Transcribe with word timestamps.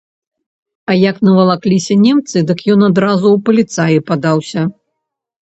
А 0.91 0.95
як 1.09 1.19
навалакліся 1.27 1.97
немцы, 2.07 2.37
дык 2.53 2.59
ён 2.77 2.81
адразу 2.89 3.25
ў 3.35 3.45
паліцаі 3.51 4.05
падаўся. 4.11 4.61